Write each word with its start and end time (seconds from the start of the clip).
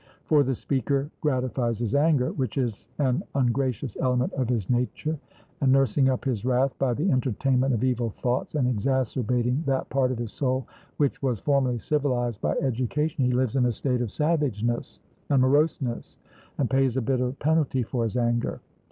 For 0.25 0.41
the 0.41 0.55
speaker 0.55 1.11
gratifies 1.21 1.77
his 1.77 1.93
anger, 1.93 2.31
which 2.31 2.57
is 2.57 2.87
an 2.97 3.21
ungracious 3.35 3.95
element 3.99 4.33
of 4.33 4.49
his 4.49 4.67
nature; 4.67 5.15
and 5.61 5.71
nursing 5.71 6.09
up 6.09 6.25
his 6.25 6.43
wrath 6.43 6.75
by 6.79 6.95
the 6.95 7.11
entertainment 7.11 7.71
of 7.75 7.83
evil 7.83 8.09
thoughts, 8.09 8.55
and 8.55 8.67
exacerbating 8.67 9.63
that 9.67 9.87
part 9.89 10.09
of 10.11 10.17
his 10.17 10.31
soul 10.31 10.65
which 10.97 11.21
was 11.21 11.39
formerly 11.39 11.77
civilised 11.77 12.41
by 12.41 12.55
education, 12.63 13.25
he 13.25 13.31
lives 13.31 13.55
in 13.55 13.67
a 13.67 13.71
state 13.71 14.01
of 14.01 14.09
savageness 14.09 14.99
and 15.29 15.39
moroseness, 15.43 16.17
and 16.57 16.67
pays 16.71 16.97
a 16.97 17.01
bitter 17.03 17.33
penalty 17.33 17.83
for 17.83 18.01
his 18.01 18.17
anger. 18.17 18.59